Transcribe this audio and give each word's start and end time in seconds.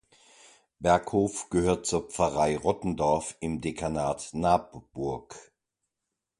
Berghof 0.79 1.51
gehört 1.51 1.85
zur 1.85 2.09
Pfarrei 2.09 2.57
Rottendorf 2.57 3.37
im 3.39 3.61
Dekanat 3.61 4.29
Nabburg. 4.33 5.37